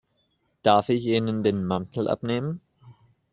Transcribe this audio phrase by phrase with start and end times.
[0.63, 2.59] Darf ich Ihnen den Mantel abnehmen?